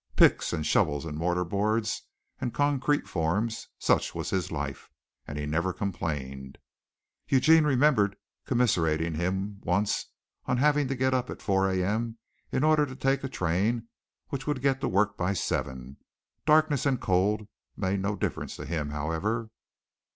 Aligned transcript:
Picks 0.15 0.51
and 0.51 0.65
shovels 0.65 1.05
and 1.05 1.15
mortar 1.15 1.43
boards 1.45 2.07
and 2.39 2.55
concrete 2.55 3.07
forms 3.07 3.67
such 3.77 4.15
was 4.15 4.31
his 4.31 4.51
life, 4.51 4.89
and 5.27 5.37
he 5.37 5.45
never 5.45 5.71
complained. 5.73 6.57
Eugene 7.27 7.65
remembered 7.65 8.15
commiserating 8.47 9.13
him 9.13 9.59
once 9.61 10.07
on 10.47 10.57
having 10.57 10.87
to 10.87 10.95
get 10.95 11.13
up 11.13 11.29
at 11.29 11.39
four 11.43 11.69
A. 11.69 11.83
M. 11.83 12.17
in 12.51 12.63
order 12.63 12.87
to 12.87 12.95
take 12.95 13.23
a 13.23 13.29
train 13.29 13.89
which 14.29 14.47
would 14.47 14.63
get 14.63 14.81
to 14.81 14.87
work 14.87 15.17
by 15.17 15.33
seven. 15.33 15.97
Darkness 16.47 16.87
and 16.87 16.99
cold 16.99 17.47
made 17.77 17.99
no 17.99 18.15
difference 18.15 18.55
to 18.55 18.65
him, 18.65 18.89
however. 18.89 19.51